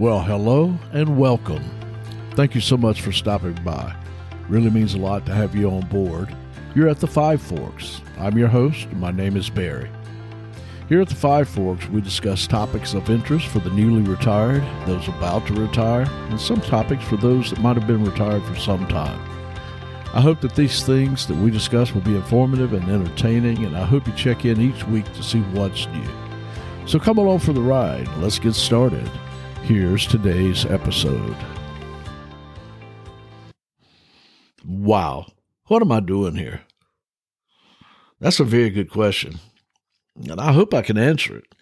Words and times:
Well, 0.00 0.20
hello 0.22 0.78
and 0.92 1.18
welcome. 1.18 1.62
Thank 2.30 2.54
you 2.54 2.62
so 2.62 2.78
much 2.78 3.02
for 3.02 3.12
stopping 3.12 3.62
by. 3.62 3.94
Really 4.48 4.70
means 4.70 4.94
a 4.94 4.98
lot 4.98 5.26
to 5.26 5.34
have 5.34 5.54
you 5.54 5.70
on 5.70 5.86
board. 5.88 6.34
You're 6.74 6.88
at 6.88 7.00
the 7.00 7.06
Five 7.06 7.42
Forks. 7.42 8.00
I'm 8.16 8.38
your 8.38 8.48
host, 8.48 8.90
my 8.92 9.10
name 9.10 9.36
is 9.36 9.50
Barry. 9.50 9.90
Here 10.88 11.02
at 11.02 11.10
the 11.10 11.14
Five 11.14 11.50
Forks, 11.50 11.86
we 11.90 12.00
discuss 12.00 12.46
topics 12.46 12.94
of 12.94 13.10
interest 13.10 13.48
for 13.48 13.58
the 13.58 13.68
newly 13.68 14.00
retired, 14.00 14.62
those 14.86 15.06
about 15.06 15.46
to 15.48 15.52
retire, 15.52 16.06
and 16.30 16.40
some 16.40 16.62
topics 16.62 17.04
for 17.04 17.18
those 17.18 17.50
that 17.50 17.60
might 17.60 17.76
have 17.76 17.86
been 17.86 18.02
retired 18.02 18.42
for 18.44 18.56
some 18.56 18.88
time. 18.88 19.20
I 20.14 20.22
hope 20.22 20.40
that 20.40 20.56
these 20.56 20.82
things 20.82 21.26
that 21.26 21.36
we 21.36 21.50
discuss 21.50 21.92
will 21.92 22.00
be 22.00 22.16
informative 22.16 22.72
and 22.72 22.88
entertaining, 22.88 23.66
and 23.66 23.76
I 23.76 23.84
hope 23.84 24.06
you 24.06 24.14
check 24.14 24.46
in 24.46 24.62
each 24.62 24.82
week 24.86 25.12
to 25.12 25.22
see 25.22 25.40
what's 25.52 25.86
new. 25.88 26.08
So 26.86 26.98
come 26.98 27.18
along 27.18 27.40
for 27.40 27.52
the 27.52 27.60
ride. 27.60 28.08
Let's 28.16 28.38
get 28.38 28.54
started. 28.54 29.06
Here's 29.62 30.06
today's 30.06 30.64
episode. 30.66 31.36
Wow, 34.64 35.26
what 35.66 35.82
am 35.82 35.92
I 35.92 36.00
doing 36.00 36.34
here? 36.34 36.62
That's 38.18 38.40
a 38.40 38.44
very 38.44 38.70
good 38.70 38.90
question, 38.90 39.38
and 40.28 40.40
I 40.40 40.52
hope 40.52 40.74
I 40.74 40.82
can 40.82 40.98
answer 40.98 41.36
it. 41.36 41.54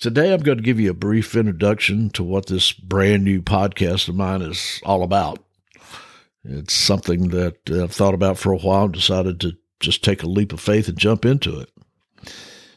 Today, 0.00 0.32
I'm 0.32 0.40
going 0.40 0.58
to 0.58 0.64
give 0.64 0.80
you 0.80 0.90
a 0.90 0.94
brief 0.94 1.34
introduction 1.34 2.08
to 2.10 2.22
what 2.22 2.46
this 2.46 2.72
brand 2.72 3.24
new 3.24 3.42
podcast 3.42 4.08
of 4.08 4.14
mine 4.14 4.40
is 4.40 4.80
all 4.84 5.02
about. 5.02 5.44
It's 6.44 6.72
something 6.72 7.28
that 7.28 7.56
uh, 7.68 7.82
I've 7.82 7.92
thought 7.92 8.14
about 8.14 8.38
for 8.38 8.52
a 8.52 8.58
while 8.58 8.84
and 8.84 8.94
decided 8.94 9.40
to 9.40 9.56
just 9.80 10.02
take 10.02 10.22
a 10.22 10.28
leap 10.28 10.52
of 10.52 10.60
faith 10.60 10.88
and 10.88 10.96
jump 10.96 11.24
into 11.24 11.60
it. 11.60 11.70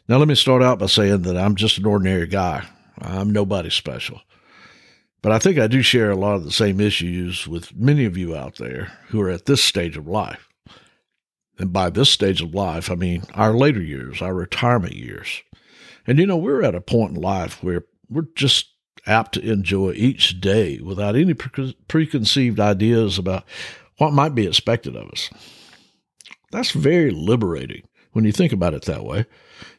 Now, 0.09 0.17
let 0.17 0.27
me 0.27 0.35
start 0.35 0.61
out 0.63 0.79
by 0.79 0.87
saying 0.87 1.21
that 1.21 1.37
I'm 1.37 1.55
just 1.55 1.77
an 1.77 1.85
ordinary 1.85 2.27
guy. 2.27 2.65
I'm 2.97 3.31
nobody 3.31 3.69
special. 3.69 4.19
But 5.21 5.31
I 5.31 5.39
think 5.39 5.59
I 5.59 5.67
do 5.67 5.81
share 5.81 6.09
a 6.09 6.15
lot 6.15 6.35
of 6.35 6.43
the 6.43 6.51
same 6.51 6.79
issues 6.79 7.47
with 7.47 7.75
many 7.75 8.05
of 8.05 8.17
you 8.17 8.35
out 8.35 8.55
there 8.55 8.91
who 9.09 9.21
are 9.21 9.29
at 9.29 9.45
this 9.45 9.63
stage 9.63 9.95
of 9.95 10.07
life. 10.07 10.49
And 11.59 11.71
by 11.71 11.91
this 11.91 12.09
stage 12.09 12.41
of 12.41 12.55
life, 12.55 12.89
I 12.89 12.95
mean 12.95 13.23
our 13.35 13.53
later 13.53 13.81
years, 13.81 14.21
our 14.21 14.33
retirement 14.33 14.95
years. 14.95 15.43
And 16.07 16.17
you 16.17 16.25
know, 16.25 16.37
we're 16.37 16.63
at 16.63 16.73
a 16.73 16.81
point 16.81 17.15
in 17.15 17.21
life 17.21 17.63
where 17.63 17.83
we're 18.09 18.27
just 18.35 18.69
apt 19.05 19.33
to 19.33 19.41
enjoy 19.41 19.93
each 19.93 20.41
day 20.41 20.79
without 20.79 21.15
any 21.15 21.35
pre- 21.35 21.77
preconceived 21.87 22.59
ideas 22.59 23.17
about 23.19 23.43
what 23.97 24.13
might 24.13 24.33
be 24.33 24.47
expected 24.47 24.95
of 24.95 25.09
us. 25.09 25.29
That's 26.51 26.71
very 26.71 27.11
liberating 27.11 27.83
when 28.13 28.25
you 28.25 28.31
think 28.31 28.51
about 28.51 28.73
it 28.73 28.83
that 28.85 29.05
way. 29.05 29.25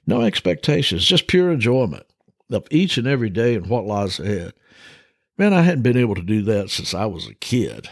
No 0.07 0.23
expectations, 0.23 1.05
just 1.05 1.27
pure 1.27 1.51
enjoyment 1.51 2.07
of 2.51 2.67
each 2.71 2.97
and 2.97 3.07
every 3.07 3.31
day 3.31 3.55
and 3.55 3.67
what 3.67 3.85
lies 3.85 4.21
ahead. 4.21 4.53
Man, 5.39 5.55
I 5.55 5.63
hadn't 5.63 5.83
been 5.83 5.97
able 5.97 6.15
to 6.15 6.23
do 6.23 6.43
that 6.43 6.71
since 6.71 6.95
I 6.95 7.07
was 7.07 7.27
a 7.27 7.35
kid. 7.35 7.89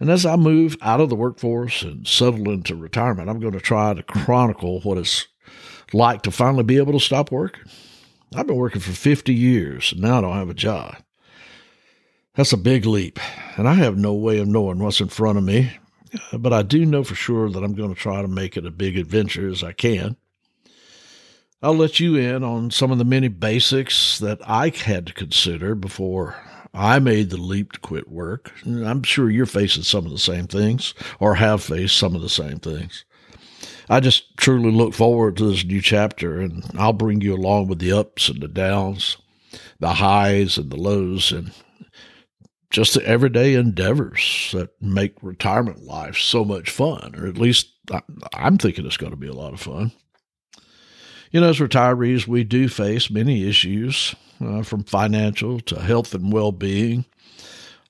And 0.00 0.10
as 0.10 0.26
I 0.26 0.36
move 0.36 0.76
out 0.80 1.00
of 1.00 1.08
the 1.08 1.16
workforce 1.16 1.82
and 1.82 2.06
settle 2.06 2.50
into 2.50 2.76
retirement, 2.76 3.28
I'm 3.28 3.40
going 3.40 3.52
to 3.52 3.60
try 3.60 3.94
to 3.94 4.02
chronicle 4.02 4.80
what 4.80 4.98
it's 4.98 5.26
like 5.92 6.22
to 6.22 6.30
finally 6.30 6.62
be 6.62 6.76
able 6.76 6.92
to 6.92 7.00
stop 7.00 7.32
working. 7.32 7.64
I've 8.34 8.46
been 8.46 8.56
working 8.56 8.80
for 8.80 8.92
50 8.92 9.34
years 9.34 9.92
and 9.92 10.02
now 10.02 10.18
I 10.18 10.20
don't 10.20 10.36
have 10.36 10.50
a 10.50 10.54
job. 10.54 10.96
That's 12.34 12.52
a 12.52 12.56
big 12.56 12.86
leap, 12.86 13.18
and 13.56 13.68
I 13.68 13.74
have 13.74 13.98
no 13.98 14.14
way 14.14 14.38
of 14.38 14.46
knowing 14.46 14.78
what's 14.78 15.00
in 15.00 15.08
front 15.08 15.38
of 15.38 15.44
me, 15.44 15.72
but 16.32 16.52
I 16.52 16.62
do 16.62 16.86
know 16.86 17.02
for 17.02 17.16
sure 17.16 17.50
that 17.50 17.64
I'm 17.64 17.74
going 17.74 17.92
to 17.92 18.00
try 18.00 18.22
to 18.22 18.28
make 18.28 18.56
it 18.56 18.64
a 18.64 18.70
big 18.70 18.96
adventure 18.96 19.48
as 19.48 19.64
I 19.64 19.72
can. 19.72 20.16
I'll 21.60 21.74
let 21.74 21.98
you 21.98 22.14
in 22.14 22.44
on 22.44 22.70
some 22.70 22.92
of 22.92 22.98
the 22.98 23.04
many 23.04 23.26
basics 23.26 24.20
that 24.20 24.38
I 24.46 24.68
had 24.68 25.08
to 25.08 25.12
consider 25.12 25.74
before 25.74 26.36
I 26.72 27.00
made 27.00 27.30
the 27.30 27.36
leap 27.36 27.72
to 27.72 27.80
quit 27.80 28.08
work. 28.08 28.52
I'm 28.64 29.02
sure 29.02 29.28
you're 29.28 29.44
facing 29.44 29.82
some 29.82 30.06
of 30.06 30.12
the 30.12 30.18
same 30.18 30.46
things 30.46 30.94
or 31.18 31.34
have 31.34 31.62
faced 31.62 31.96
some 31.96 32.14
of 32.14 32.22
the 32.22 32.28
same 32.28 32.60
things. 32.60 33.04
I 33.88 33.98
just 33.98 34.36
truly 34.36 34.70
look 34.70 34.94
forward 34.94 35.36
to 35.38 35.50
this 35.50 35.64
new 35.64 35.80
chapter, 35.80 36.40
and 36.40 36.62
I'll 36.78 36.92
bring 36.92 37.22
you 37.22 37.34
along 37.34 37.66
with 37.66 37.80
the 37.80 37.90
ups 37.90 38.28
and 38.28 38.40
the 38.40 38.46
downs, 38.46 39.16
the 39.80 39.94
highs 39.94 40.58
and 40.58 40.70
the 40.70 40.76
lows, 40.76 41.32
and 41.32 41.50
just 42.70 42.94
the 42.94 43.04
everyday 43.04 43.54
endeavors 43.54 44.50
that 44.52 44.80
make 44.80 45.14
retirement 45.22 45.82
life 45.82 46.18
so 46.18 46.44
much 46.44 46.70
fun, 46.70 47.16
or 47.16 47.26
at 47.26 47.38
least 47.38 47.72
I'm 48.34 48.58
thinking 48.58 48.86
it's 48.86 48.98
going 48.98 49.12
to 49.12 49.16
be 49.16 49.26
a 49.26 49.32
lot 49.32 49.54
of 49.54 49.60
fun. 49.60 49.90
You 51.30 51.40
know, 51.40 51.50
as 51.50 51.58
retirees, 51.58 52.26
we 52.26 52.44
do 52.44 52.68
face 52.68 53.10
many 53.10 53.48
issues 53.48 54.14
uh, 54.40 54.62
from 54.62 54.84
financial 54.84 55.60
to 55.60 55.80
health 55.80 56.14
and 56.14 56.32
well 56.32 56.52
being 56.52 57.04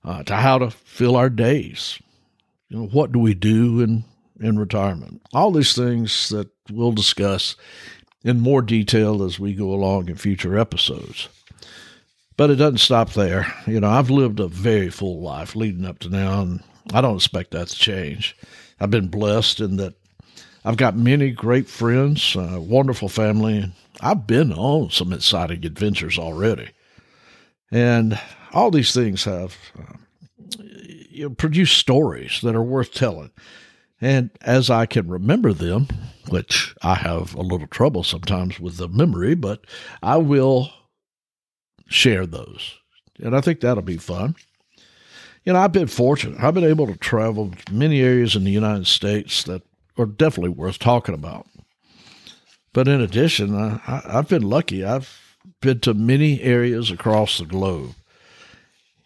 uh, 0.05 0.23
to 0.25 0.37
how 0.37 0.59
to 0.59 0.71
fill 0.71 1.17
our 1.17 1.31
days. 1.31 1.99
You 2.69 2.79
know, 2.79 2.87
what 2.87 3.13
do 3.13 3.19
we 3.19 3.35
do 3.35 3.81
in, 3.81 4.05
in 4.41 4.59
retirement? 4.59 5.23
All 5.33 5.53
these 5.53 5.75
things 5.75 6.29
that 6.31 6.49
we'll 6.71 6.93
discuss 6.93 7.57
in 8.25 8.41
more 8.41 8.63
detail 8.63 9.23
as 9.23 9.39
we 9.39 9.55
go 9.55 9.73
along 9.73 10.09
in 10.09 10.17
future 10.17 10.59
episodes. 10.59 11.29
But 12.37 12.51
it 12.51 12.57
doesn't 12.57 12.79
stop 12.79 13.13
there. 13.13 13.53
You 13.67 13.81
know, 13.81 13.89
I've 13.89 14.11
lived 14.11 14.41
a 14.41 14.49
very 14.49 14.91
full 14.91 15.21
life 15.21 15.57
leading 15.57 15.85
up 15.85 15.99
to 16.01 16.09
now, 16.09 16.43
and 16.43 16.63
I 16.93 17.01
don't 17.01 17.17
expect 17.17 17.53
that 17.53 17.69
to 17.69 17.77
change. 17.77 18.37
I've 18.81 18.91
been 18.91 19.09
blessed 19.09 19.61
in 19.61 19.77
that 19.77 19.95
I've 20.65 20.77
got 20.77 20.97
many 20.97 21.31
great 21.31 21.69
friends, 21.69 22.37
a 22.37 22.61
wonderful 22.61 23.09
family. 23.09 23.59
And 23.59 23.73
I've 24.01 24.27
been 24.27 24.53
on 24.53 24.91
some 24.91 25.13
exciting 25.13 25.65
adventures 25.65 26.19
already. 26.19 26.71
And 27.71 28.19
all 28.53 28.71
these 28.71 28.93
things 28.93 29.25
have 29.25 29.57
uh, 29.79 31.29
produced 31.37 31.79
stories 31.79 32.41
that 32.43 32.55
are 32.55 32.63
worth 32.63 32.93
telling. 32.93 33.31
And 34.01 34.31
as 34.43 34.71
I 34.71 34.87
can 34.87 35.09
remember 35.09 35.53
them, 35.53 35.89
which 36.29 36.75
I 36.83 36.95
have 36.95 37.35
a 37.35 37.43
little 37.43 37.67
trouble 37.67 38.05
sometimes 38.05 38.61
with 38.61 38.77
the 38.77 38.89
memory, 38.89 39.35
but 39.35 39.65
I 40.03 40.19
will 40.19 40.71
share 41.89 42.27
those. 42.27 42.75
And 43.19 43.35
I 43.35 43.41
think 43.41 43.61
that'll 43.61 43.83
be 43.83 43.97
fun. 43.97 44.37
You 45.45 45.53
know, 45.53 45.61
I've 45.61 45.73
been 45.73 45.89
fortunate. 45.89 46.43
I've 46.43 46.55
been 46.55 46.65
able 46.65 46.87
to 46.87 46.97
travel 46.97 47.53
many 47.71 48.01
areas 48.01 48.37
in 48.37 48.45
the 48.45 48.51
United 48.51 48.87
States 48.87 49.43
that 49.45 49.63
are 49.99 50.07
definitely 50.07 50.51
worth 50.51 50.79
talking 50.79 51.15
about. 51.15 51.47
But 52.73 52.89
in 52.89 53.01
addition, 53.01 53.55
I, 53.55 54.03
have 54.11 54.29
been 54.29 54.43
lucky. 54.43 54.85
I've 54.85 55.19
been 55.61 55.81
to 55.81 55.95
many 55.95 56.41
areas 56.43 56.91
across 56.91 57.39
the 57.39 57.45
globe. 57.45 57.95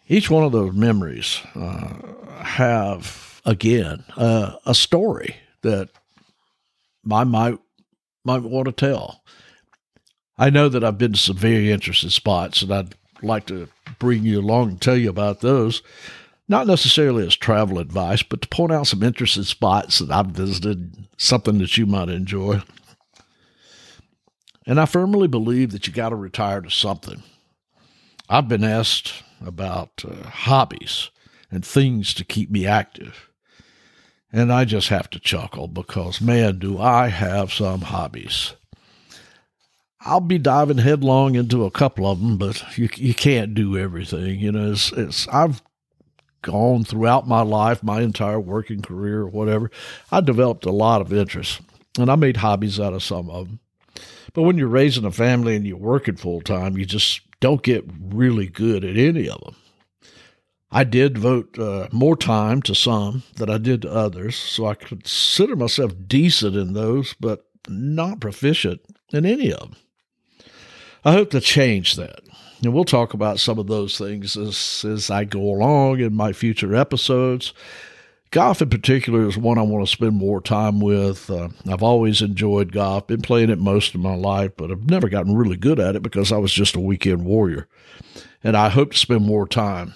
Each 0.07 0.29
one 0.29 0.43
of 0.43 0.51
those 0.51 0.73
memories 0.73 1.41
uh, 1.55 1.97
have, 2.43 3.41
again, 3.45 4.03
uh, 4.15 4.57
a 4.65 4.75
story 4.75 5.37
that 5.61 5.89
I 7.09 7.23
might 7.23 7.57
might 8.25 8.43
want 8.43 8.67
to 8.67 8.71
tell. 8.71 9.23
I 10.37 10.49
know 10.49 10.69
that 10.69 10.83
I've 10.83 10.97
been 10.97 11.13
to 11.13 11.19
some 11.19 11.35
very 11.35 11.71
interesting 11.71 12.09
spots, 12.09 12.61
and 12.61 12.71
I'd 12.71 12.95
like 13.21 13.45
to 13.47 13.67
bring 13.99 14.23
you 14.23 14.39
along 14.39 14.69
and 14.69 14.81
tell 14.81 14.97
you 14.97 15.09
about 15.09 15.41
those 15.41 15.81
not 16.47 16.67
necessarily 16.67 17.25
as 17.25 17.35
travel 17.35 17.79
advice, 17.79 18.23
but 18.23 18.41
to 18.41 18.47
point 18.47 18.71
out 18.71 18.87
some 18.87 19.03
interesting 19.03 19.43
spots 19.43 19.99
that 19.99 20.11
I've 20.11 20.27
visited, 20.27 21.07
something 21.17 21.57
that 21.59 21.77
you 21.77 21.85
might 21.85 22.09
enjoy. 22.09 22.61
And 24.65 24.79
I 24.79 24.85
firmly 24.85 25.27
believe 25.27 25.71
that 25.71 25.87
you 25.87 25.93
got 25.93 26.09
to 26.09 26.15
retire 26.15 26.61
to 26.61 26.69
something. 26.69 27.23
I've 28.29 28.47
been 28.47 28.63
asked 28.63 29.23
about 29.45 30.03
uh, 30.07 30.27
hobbies 30.27 31.09
and 31.51 31.65
things 31.65 32.13
to 32.15 32.25
keep 32.25 32.49
me 32.49 32.65
active. 32.65 33.29
And 34.31 34.51
I 34.51 34.65
just 34.65 34.89
have 34.89 35.09
to 35.11 35.19
chuckle 35.19 35.67
because, 35.67 36.19
man, 36.19 36.57
do 36.57 36.79
I 36.79 37.09
have 37.09 37.53
some 37.53 37.81
hobbies. 37.81 38.53
I'll 40.01 40.21
be 40.21 40.39
diving 40.39 40.79
headlong 40.79 41.35
into 41.35 41.65
a 41.65 41.71
couple 41.71 42.07
of 42.07 42.19
them, 42.19 42.37
but 42.37 42.77
you 42.77 42.89
you 42.95 43.13
can't 43.13 43.53
do 43.53 43.77
everything. 43.77 44.39
You 44.39 44.51
know, 44.51 44.71
it's, 44.71 44.91
it's 44.91 45.27
I've 45.29 45.61
gone 46.43 46.83
throughout 46.83 47.27
my 47.27 47.41
life, 47.41 47.81
my 47.81 48.01
entire 48.01 48.39
working 48.39 48.81
career 48.81 49.21
or 49.21 49.27
whatever, 49.27 49.71
I 50.11 50.21
developed 50.21 50.65
a 50.65 50.71
lot 50.71 51.01
of 51.01 51.11
interests 51.11 51.59
and 51.97 52.11
I 52.11 52.15
made 52.15 52.37
hobbies 52.37 52.79
out 52.79 52.93
of 52.93 53.03
some 53.03 53.29
of 53.29 53.47
them. 53.47 53.59
But 54.33 54.43
when 54.43 54.57
you're 54.57 54.67
raising 54.67 55.05
a 55.05 55.11
family 55.11 55.55
and 55.55 55.65
you're 55.65 55.77
working 55.77 56.15
full 56.15 56.41
time, 56.41 56.77
you 56.77 56.85
just 56.85 57.21
don't 57.39 57.63
get 57.63 57.85
really 57.99 58.47
good 58.47 58.83
at 58.83 58.97
any 58.97 59.27
of 59.27 59.41
them. 59.41 59.55
I 60.71 60.83
did 60.83 61.13
devote 61.13 61.59
uh, 61.59 61.87
more 61.91 62.17
time 62.17 62.63
to 62.63 62.73
some 62.73 63.21
than 63.35 63.49
I 63.49 63.59
did 63.59 63.83
to 63.83 63.91
others, 63.91 64.35
so 64.35 64.65
I 64.65 64.73
consider 64.73 65.55
myself 65.55 65.93
decent 66.07 66.55
in 66.55 66.73
those, 66.73 67.13
but 67.19 67.45
not 67.67 68.19
proficient 68.19 68.81
in 69.11 69.25
any 69.25 69.53
of 69.53 69.59
them. 69.59 69.75
I 71.05 71.11
hope 71.11 71.29
to 71.31 71.41
change 71.41 71.95
that. 71.97 72.21
And 72.63 72.73
we'll 72.73 72.85
talk 72.85 73.13
about 73.13 73.39
some 73.39 73.59
of 73.59 73.67
those 73.67 73.97
things 73.97 74.37
as, 74.37 74.85
as 74.87 75.11
I 75.11 75.25
go 75.25 75.41
along 75.41 75.99
in 75.99 76.15
my 76.15 76.31
future 76.31 76.73
episodes. 76.73 77.53
Golf, 78.31 78.61
in 78.61 78.69
particular, 78.69 79.27
is 79.27 79.37
one 79.37 79.57
I 79.57 79.63
want 79.63 79.85
to 79.85 79.91
spend 79.91 80.13
more 80.13 80.41
time 80.41 80.79
with. 80.79 81.29
Uh, 81.29 81.49
I've 81.69 81.83
always 81.83 82.21
enjoyed 82.21 82.71
golf, 82.71 83.07
been 83.07 83.21
playing 83.21 83.49
it 83.49 83.59
most 83.59 83.93
of 83.93 84.01
my 84.01 84.15
life, 84.15 84.53
but 84.57 84.71
I've 84.71 84.89
never 84.89 85.09
gotten 85.09 85.35
really 85.35 85.57
good 85.57 85.79
at 85.79 85.95
it 85.95 86.01
because 86.01 86.31
I 86.31 86.37
was 86.37 86.53
just 86.53 86.75
a 86.75 86.79
weekend 86.79 87.25
warrior. 87.25 87.67
And 88.43 88.55
I 88.55 88.69
hope 88.69 88.93
to 88.93 88.97
spend 88.97 89.25
more 89.25 89.47
time 89.47 89.93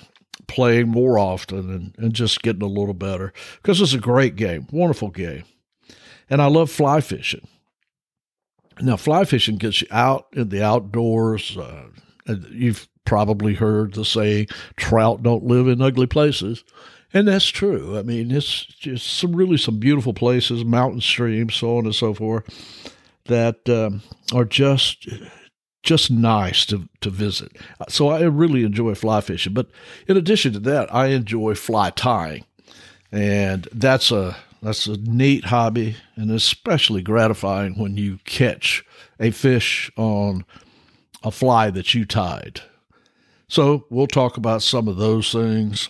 playing 0.48 0.90
more 0.90 1.18
often 1.18 1.72
and, 1.72 1.96
and 1.98 2.14
just 2.14 2.42
getting 2.42 2.62
a 2.62 2.68
little 2.68 2.94
better 2.94 3.34
because 3.62 3.82
it's 3.82 3.94
a 3.94 4.00
great 4.00 4.36
game, 4.36 4.68
wonderful 4.72 5.10
game. 5.10 5.46
And 6.30 6.42
I 6.42 6.48
love 6.48 6.70
fly 6.70 7.00
fishing. 7.00 7.48
Now, 8.82 8.98
fly 8.98 9.24
fishing 9.24 9.58
gets 9.58 9.82
you 9.82 9.88
out 9.90 10.28
in 10.34 10.50
the 10.50 10.64
outdoors. 10.64 11.58
Uh, 11.58 11.88
you've 12.52 12.88
probably 13.06 13.54
heard 13.54 13.94
the 13.94 14.06
saying, 14.06 14.48
trout 14.76 15.24
don't 15.24 15.46
live 15.46 15.68
in 15.68 15.82
ugly 15.82 16.08
places. 16.08 16.64
And 17.14 17.28
that's 17.28 17.48
true. 17.48 17.98
I 17.98 18.04
mean, 18.04 18.32
it's 18.32 18.66
just 18.66 19.08
some 19.18 19.36
really 19.36 19.58
some 19.58 19.80
beautiful 19.80 20.14
places, 20.14 20.66
mountain 20.66 21.02
streams, 21.02 21.56
so 21.56 21.78
on 21.78 21.86
and 21.86 21.96
so 21.96 22.14
forth, 22.14 22.46
that 23.26 23.68
um, 23.70 24.02
are 24.34 24.46
just 24.46 25.08
just 25.84 26.12
nice 26.12 26.66
to, 26.66 26.90
to 27.00 27.10
visit. 27.10 27.56
So 27.88 28.10
I 28.10 28.24
really 28.24 28.66
enjoy 28.66 28.94
fly 28.94 29.22
fishing. 29.22 29.54
But 29.54 29.70
in 30.06 30.18
addition 30.18 30.52
to 30.54 30.60
that, 30.60 30.94
I 30.94 31.08
enjoy 31.08 31.56
fly 31.56 31.92
tying. 31.92 32.44
And 33.10 33.70
that's 33.72 34.12
a 34.12 34.36
that's 34.62 34.88
a 34.88 34.98
neat 34.98 35.46
hobby 35.46 35.96
and 36.16 36.30
especially 36.30 37.02
gratifying 37.02 37.78
when 37.78 37.96
you 37.96 38.20
catch 38.26 38.84
a 39.20 39.32
fish 39.32 39.90
on 39.96 40.46
a 41.24 41.32
fly 41.32 41.70
that 41.72 41.94
you 41.94 42.06
tied. 42.06 42.62
So 43.48 43.86
we'll 43.90 44.08
talk 44.08 44.38
about 44.38 44.62
some 44.62 44.88
of 44.88 44.98
those 44.98 45.32
things. 45.32 45.90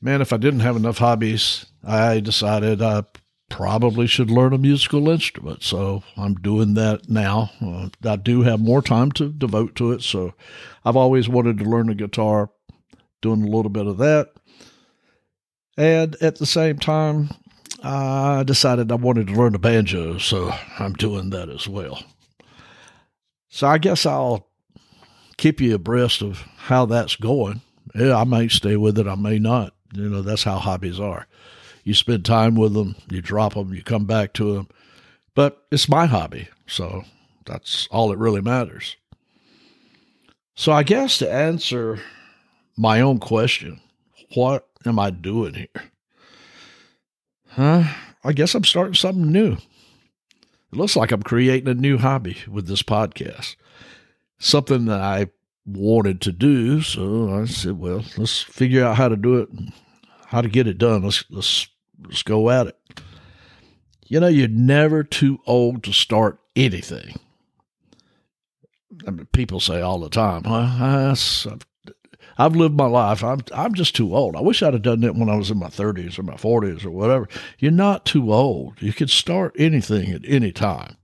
Man, 0.00 0.22
if 0.22 0.32
I 0.32 0.36
didn't 0.36 0.60
have 0.60 0.76
enough 0.76 0.98
hobbies, 0.98 1.66
I 1.84 2.20
decided 2.20 2.80
I 2.80 3.04
probably 3.50 4.06
should 4.06 4.30
learn 4.30 4.52
a 4.52 4.58
musical 4.58 5.08
instrument. 5.08 5.62
So 5.62 6.02
I'm 6.16 6.34
doing 6.34 6.74
that 6.74 7.08
now. 7.08 7.50
Uh, 7.60 7.88
I 8.04 8.16
do 8.16 8.42
have 8.42 8.60
more 8.60 8.82
time 8.82 9.10
to 9.12 9.32
devote 9.32 9.74
to 9.76 9.92
it. 9.92 10.02
So 10.02 10.34
I've 10.84 10.96
always 10.96 11.28
wanted 11.28 11.58
to 11.58 11.64
learn 11.64 11.86
the 11.88 11.94
guitar, 11.94 12.50
doing 13.20 13.42
a 13.42 13.48
little 13.48 13.70
bit 13.70 13.86
of 13.86 13.98
that. 13.98 14.28
And 15.76 16.16
at 16.20 16.36
the 16.36 16.46
same 16.46 16.78
time, 16.78 17.30
I 17.82 18.42
decided 18.44 18.90
I 18.90 18.96
wanted 18.96 19.28
to 19.28 19.34
learn 19.34 19.52
the 19.52 19.58
banjo. 19.58 20.18
So 20.18 20.52
I'm 20.78 20.94
doing 20.94 21.30
that 21.30 21.48
as 21.48 21.68
well. 21.68 22.02
So 23.48 23.66
I 23.66 23.78
guess 23.78 24.04
I'll 24.04 24.46
keep 25.36 25.60
you 25.60 25.74
abreast 25.74 26.22
of 26.22 26.38
how 26.56 26.86
that's 26.86 27.16
going. 27.16 27.60
Yeah, 27.94 28.16
I 28.16 28.24
may 28.24 28.48
stay 28.48 28.76
with 28.76 28.98
it, 28.98 29.06
I 29.06 29.14
may 29.14 29.38
not. 29.38 29.74
You 29.92 30.08
know, 30.08 30.22
that's 30.22 30.44
how 30.44 30.58
hobbies 30.58 31.00
are 31.00 31.26
you 31.88 31.94
spend 31.94 32.22
time 32.22 32.54
with 32.54 32.74
them, 32.74 32.94
you 33.08 33.22
drop 33.22 33.54
them, 33.54 33.72
you 33.72 33.82
come 33.82 34.04
back 34.04 34.34
to 34.34 34.52
them. 34.52 34.68
But 35.34 35.64
it's 35.70 35.88
my 35.88 36.04
hobby, 36.04 36.48
so 36.66 37.04
that's 37.46 37.88
all 37.90 38.08
that 38.08 38.18
really 38.18 38.42
matters. 38.42 38.96
So 40.54 40.70
I 40.70 40.82
guess 40.82 41.16
to 41.18 41.32
answer 41.32 41.98
my 42.76 43.00
own 43.00 43.18
question, 43.20 43.80
what 44.34 44.68
am 44.84 44.98
I 44.98 45.08
doing 45.08 45.54
here? 45.54 45.84
Huh? 47.52 47.84
I 48.22 48.34
guess 48.34 48.54
I'm 48.54 48.64
starting 48.64 48.92
something 48.92 49.32
new. 49.32 49.56
It 50.72 50.76
looks 50.76 50.96
like 50.96 51.12
I'm 51.12 51.22
creating 51.22 51.68
a 51.68 51.74
new 51.74 51.98
hobby 51.98 52.38
with 52.48 52.66
this 52.66 52.82
podcast. 52.82 53.56
Something 54.38 54.84
that 54.86 55.00
I 55.00 55.28
wanted 55.66 56.20
to 56.22 56.32
do, 56.32 56.82
so 56.82 57.32
I 57.32 57.46
said, 57.46 57.78
well, 57.78 58.04
let's 58.16 58.42
figure 58.42 58.84
out 58.84 58.96
how 58.96 59.08
to 59.08 59.16
do 59.16 59.38
it, 59.38 59.48
how 60.26 60.40
to 60.40 60.48
get 60.48 60.66
it 60.66 60.78
done. 60.78 61.02
Let's 61.02 61.24
let's 61.30 61.68
Let's 62.04 62.22
go 62.22 62.50
at 62.50 62.68
it. 62.68 62.76
You 64.06 64.20
know, 64.20 64.28
you're 64.28 64.48
never 64.48 65.02
too 65.02 65.40
old 65.46 65.82
to 65.84 65.92
start 65.92 66.38
anything. 66.56 67.18
I 69.06 69.10
mean, 69.10 69.26
people 69.32 69.60
say 69.60 69.80
all 69.80 69.98
the 69.98 70.08
time, 70.08 70.42
I've, 70.46 71.66
I've 72.38 72.54
lived 72.54 72.76
my 72.76 72.86
life. 72.86 73.24
I'm, 73.24 73.40
I'm 73.52 73.74
just 73.74 73.96
too 73.96 74.14
old. 74.14 74.36
I 74.36 74.40
wish 74.40 74.62
I'd 74.62 74.72
have 74.72 74.82
done 74.82 75.02
it 75.02 75.16
when 75.16 75.28
I 75.28 75.36
was 75.36 75.50
in 75.50 75.58
my 75.58 75.68
30s 75.68 76.18
or 76.18 76.22
my 76.22 76.36
40s 76.36 76.84
or 76.84 76.90
whatever. 76.90 77.28
You're 77.58 77.72
not 77.72 78.04
too 78.04 78.32
old. 78.32 78.80
You 78.80 78.92
can 78.92 79.08
start 79.08 79.56
anything 79.58 80.12
at 80.12 80.22
any 80.24 80.52
time. 80.52 80.96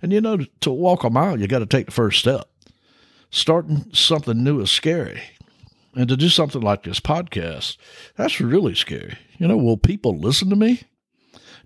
And 0.00 0.12
you 0.12 0.20
know, 0.20 0.38
to, 0.38 0.48
to 0.60 0.70
walk 0.70 1.04
a 1.04 1.10
mile, 1.10 1.38
you 1.38 1.46
got 1.46 1.58
to 1.58 1.66
take 1.66 1.86
the 1.86 1.92
first 1.92 2.18
step. 2.18 2.48
Starting 3.30 3.90
something 3.92 4.42
new 4.42 4.60
is 4.60 4.70
scary. 4.70 5.20
And 5.94 6.08
to 6.08 6.16
do 6.16 6.28
something 6.28 6.62
like 6.62 6.84
this 6.84 7.00
podcast, 7.00 7.76
that's 8.16 8.40
really 8.40 8.74
scary. 8.74 9.18
You 9.38 9.48
know, 9.48 9.56
will 9.56 9.76
people 9.76 10.18
listen 10.18 10.48
to 10.50 10.56
me? 10.56 10.82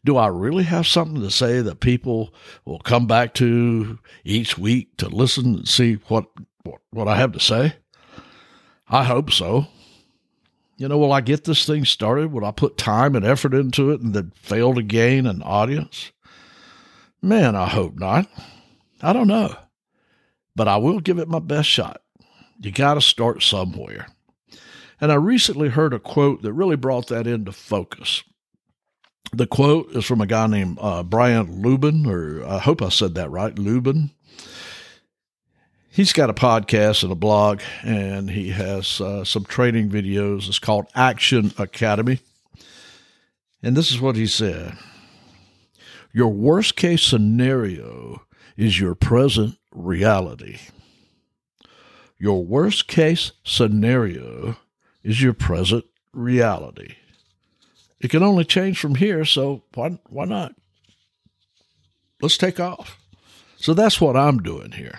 Do 0.04 0.16
I 0.16 0.26
really 0.26 0.64
have 0.64 0.86
something 0.86 1.22
to 1.22 1.30
say 1.30 1.60
that 1.62 1.80
people 1.80 2.34
will 2.64 2.80
come 2.80 3.06
back 3.06 3.32
to 3.34 3.98
each 4.24 4.58
week 4.58 4.96
to 4.98 5.08
listen 5.08 5.54
and 5.54 5.68
see 5.68 5.94
what, 6.08 6.26
what, 6.64 6.80
what 6.90 7.08
I 7.08 7.16
have 7.16 7.32
to 7.32 7.40
say? 7.40 7.74
I 8.88 9.04
hope 9.04 9.30
so. 9.30 9.66
You 10.76 10.88
know, 10.88 10.98
will 10.98 11.12
I 11.12 11.20
get 11.20 11.44
this 11.44 11.66
thing 11.66 11.84
started? 11.84 12.32
Will 12.32 12.44
I 12.44 12.50
put 12.50 12.76
time 12.76 13.14
and 13.14 13.24
effort 13.24 13.54
into 13.54 13.90
it 13.90 14.00
and 14.00 14.12
then 14.12 14.32
fail 14.34 14.74
to 14.74 14.82
gain 14.82 15.26
an 15.26 15.42
audience? 15.42 16.10
Man, 17.22 17.54
I 17.54 17.68
hope 17.68 17.98
not. 17.98 18.28
I 19.00 19.12
don't 19.12 19.28
know. 19.28 19.56
But 20.56 20.68
I 20.68 20.76
will 20.76 21.00
give 21.00 21.18
it 21.18 21.28
my 21.28 21.38
best 21.38 21.68
shot. 21.68 22.02
You 22.60 22.72
got 22.72 22.94
to 22.94 23.00
start 23.00 23.42
somewhere. 23.42 24.08
And 25.00 25.12
I 25.12 25.16
recently 25.16 25.68
heard 25.68 25.92
a 25.92 25.98
quote 25.98 26.42
that 26.42 26.52
really 26.52 26.76
brought 26.76 27.08
that 27.08 27.26
into 27.26 27.52
focus. 27.52 28.22
The 29.32 29.46
quote 29.46 29.90
is 29.90 30.04
from 30.04 30.20
a 30.20 30.26
guy 30.26 30.46
named 30.46 30.78
uh, 30.80 31.02
Brian 31.02 31.62
Luebben, 31.62 32.06
or 32.06 32.46
I 32.46 32.58
hope 32.58 32.82
I 32.82 32.88
said 32.88 33.14
that 33.14 33.30
right, 33.30 33.54
Luebben. 33.54 34.10
He's 35.94 36.12
got 36.12 36.28
a 36.28 36.34
podcast 36.34 37.04
and 37.04 37.12
a 37.12 37.14
blog, 37.14 37.60
and 37.84 38.28
he 38.28 38.48
has 38.48 39.00
uh, 39.00 39.22
some 39.22 39.44
training 39.44 39.90
videos. 39.90 40.48
It's 40.48 40.58
called 40.58 40.88
Action 40.96 41.52
Academy. 41.56 42.18
And 43.62 43.76
this 43.76 43.92
is 43.92 44.00
what 44.00 44.16
he 44.16 44.26
said 44.26 44.76
Your 46.12 46.32
worst 46.32 46.74
case 46.74 47.00
scenario 47.00 48.22
is 48.56 48.80
your 48.80 48.96
present 48.96 49.56
reality. 49.70 50.58
Your 52.18 52.44
worst 52.44 52.88
case 52.88 53.30
scenario 53.44 54.56
is 55.04 55.22
your 55.22 55.32
present 55.32 55.84
reality. 56.12 56.96
It 58.00 58.10
can 58.10 58.24
only 58.24 58.44
change 58.44 58.80
from 58.80 58.96
here, 58.96 59.24
so 59.24 59.62
why, 59.74 59.96
why 60.08 60.24
not? 60.24 60.56
Let's 62.20 62.36
take 62.36 62.58
off. 62.58 62.98
So 63.58 63.74
that's 63.74 64.00
what 64.00 64.16
I'm 64.16 64.42
doing 64.42 64.72
here. 64.72 64.98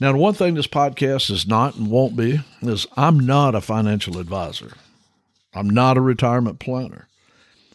Now, 0.00 0.12
the 0.12 0.18
one 0.18 0.32
thing 0.32 0.54
this 0.54 0.66
podcast 0.66 1.30
is 1.30 1.46
not 1.46 1.76
and 1.76 1.90
won't 1.90 2.16
be 2.16 2.40
is 2.62 2.86
I'm 2.96 3.20
not 3.20 3.54
a 3.54 3.60
financial 3.60 4.18
advisor. 4.18 4.72
I'm 5.54 5.68
not 5.68 5.98
a 5.98 6.00
retirement 6.00 6.58
planner. 6.58 7.06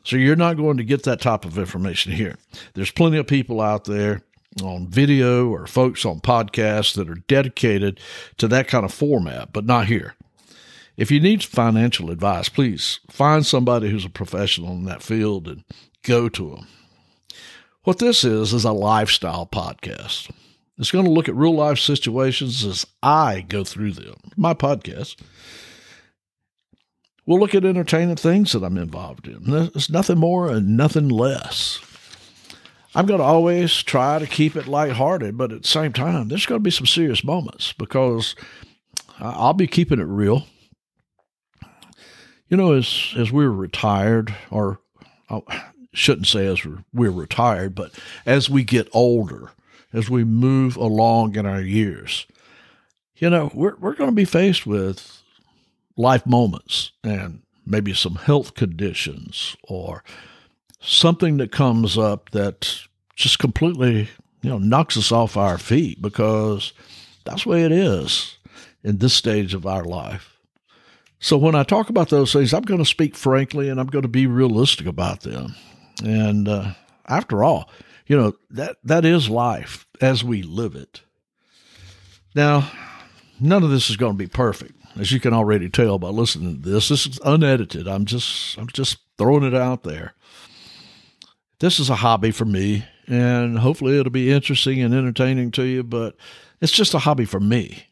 So 0.04 0.16
you're 0.16 0.36
not 0.36 0.58
going 0.58 0.78
to 0.78 0.84
get 0.84 1.04
that 1.04 1.22
type 1.22 1.46
of 1.46 1.58
information 1.58 2.12
here. 2.14 2.38
There's 2.74 2.92
plenty 2.92 3.18
of 3.18 3.28
people 3.28 3.62
out 3.62 3.86
there 3.86 4.24
on 4.64 4.88
video 4.88 5.50
or 5.50 5.68
folks 5.68 6.06
on 6.06 6.20
podcasts 6.20 6.96
that 6.96 7.10
are 7.10 7.22
dedicated 7.28 8.00
to 8.38 8.48
that 8.48 8.68
kind 8.68 8.86
of 8.86 8.94
format, 8.94 9.54
but 9.54 9.66
not 9.66 9.88
here. 9.88 10.16
If 10.98 11.12
you 11.12 11.20
need 11.20 11.44
financial 11.44 12.10
advice, 12.10 12.50
please 12.50 13.02
find 13.10 13.46
somebody 13.46 13.90
who's 13.90 14.06
a 14.06 14.10
professional 14.10 14.72
in 14.74 14.86
that 14.86 15.04
field 15.04 15.48
and 15.48 15.64
go 16.04 16.30
to 16.30 16.52
them. 16.52 16.68
What 17.84 18.00
this 18.00 18.24
is, 18.24 18.54
is 18.54 18.64
a 18.64 18.72
lifestyle 18.72 19.46
podcast. 19.46 20.32
It's 20.78 20.92
going 20.92 21.06
to 21.06 21.12
look 21.12 21.30
at 21.30 21.36
real 21.36 21.56
life 21.56 21.80
situations 21.80 22.66
as 22.66 22.86
I 23.02 23.46
go 23.48 23.64
through 23.64 23.94
them. 23.94 24.16
My 24.36 24.54
podcast. 24.54 25.16
We'll 27.26 27.40
look 27.40 27.56
at 27.56 27.66
entertaining 27.66 28.18
things 28.18 28.52
that 28.52 28.64
I'm 28.64 28.78
involved 28.78 29.28
in. 29.28 29.44
It's 29.74 29.90
nothing 29.90 30.20
more 30.20 30.50
and 30.50 30.78
nothing 30.78 31.10
less. 31.10 31.80
I'm 32.94 33.06
going 33.08 33.20
to 33.20 33.26
always 33.26 33.84
try 33.84 34.20
to 34.20 34.28
keep 34.28 34.56
it 34.56 34.68
lighthearted, 34.68 35.38
but 35.38 35.52
at 35.52 35.64
the 35.64 35.68
same 35.68 35.92
time, 35.92 36.28
there's 36.28 36.46
going 36.46 36.60
to 36.60 36.64
be 36.64 36.72
some 36.72 36.86
serious 36.86 37.24
moments 37.24 37.74
because 37.74 38.36
I'll 39.20 39.54
be 39.54 39.68
keeping 39.68 40.00
it 40.00 40.04
real. 40.04 40.46
You 42.48 42.58
know, 42.58 42.74
as 42.74 43.14
as 43.18 43.32
we're 43.32 43.50
retired, 43.50 44.36
or 44.52 44.80
I 45.30 45.42
shouldn't 45.94 46.28
say 46.28 46.46
as 46.46 46.64
we're, 46.64 46.84
we're 46.94 47.12
retired, 47.12 47.74
but 47.74 47.92
as 48.26 48.50
we 48.50 48.64
get 48.64 48.88
older, 48.94 49.52
as 49.96 50.10
we 50.10 50.24
move 50.24 50.76
along 50.76 51.36
in 51.36 51.46
our 51.46 51.62
years, 51.62 52.26
you 53.16 53.30
know, 53.30 53.50
we're 53.54 53.76
we're 53.78 53.96
going 53.96 54.10
to 54.10 54.16
be 54.16 54.26
faced 54.26 54.68
with 54.68 55.22
life 55.98 56.26
moments 56.26 56.92
and 57.04 57.42
maybe 57.66 57.94
some 57.94 58.16
health 58.16 58.54
conditions 58.54 59.56
or 59.64 60.04
something 60.80 61.38
that 61.38 61.52
comes 61.52 61.98
up 61.98 62.30
that 62.32 62.80
just 63.16 63.40
completely, 63.40 64.10
you 64.42 64.50
know, 64.50 64.58
knocks 64.58 64.98
us 64.98 65.12
off 65.12 65.38
our 65.38 65.58
feet 65.58 66.02
because 66.02 66.74
that's 67.24 67.44
the 67.44 67.50
way 67.50 67.64
it 67.64 67.72
is 67.72 68.38
in 68.84 68.98
this 68.98 69.14
stage 69.14 69.54
of 69.54 69.66
our 69.66 69.84
life. 69.84 70.38
So 71.20 71.38
when 71.38 71.56
I 71.56 71.64
talk 71.64 71.90
about 71.90 72.10
those 72.10 72.34
things, 72.34 72.54
I'm 72.54 72.64
going 72.64 72.80
to 72.80 72.86
speak 72.86 73.16
frankly 73.16 73.70
and 73.70 73.80
I'm 73.80 73.88
going 73.88 74.04
to 74.04 74.10
be 74.10 74.28
realistic 74.28 74.86
about 74.86 75.22
them. 75.22 75.56
And 76.04 76.48
uh, 76.48 76.74
after 77.08 77.44
all, 77.44 77.70
you 78.06 78.18
know 78.18 78.34
that 78.50 78.78
that 78.84 79.06
is 79.06 79.30
life 79.30 79.88
as 80.02 80.24
we 80.24 80.42
live 80.42 80.76
it. 80.76 81.02
Now, 82.36 82.70
none 83.40 83.64
of 83.64 83.70
this 83.70 83.90
is 83.90 83.98
going 83.98 84.14
to 84.14 84.18
be 84.18 84.28
perfect, 84.28 84.74
as 85.00 85.12
you 85.12 85.20
can 85.20 85.34
already 85.34 85.70
tell 85.70 85.98
by 85.98 86.10
listening 86.10 86.62
to 86.62 86.70
this. 86.70 86.90
This 86.90 87.08
is 87.08 87.20
unedited. 87.24 87.88
I'm 87.88 88.06
just 88.06 88.58
I'm 88.58 88.68
just 88.68 88.98
throwing 89.18 89.44
it 89.44 89.56
out 89.56 89.84
there. 89.84 90.14
This 91.60 91.80
is 91.80 91.90
a 91.90 91.96
hobby 91.96 92.32
for 92.32 92.46
me, 92.46 92.86
and 93.08 93.60
hopefully 93.60 93.98
it'll 93.98 94.12
be 94.12 94.32
interesting 94.32 94.82
and 94.82 94.94
entertaining 94.94 95.52
to 95.52 95.64
you, 95.64 95.84
but 95.84 96.16
it's 96.62 96.72
just 96.72 96.94
a 96.94 97.00
hobby 97.00 97.26
for 97.26 97.40
me. 97.40 97.88